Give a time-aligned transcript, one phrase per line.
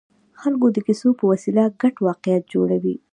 [0.39, 2.95] خلک د کیسو په وسیله ګډ واقعیت جوړوي.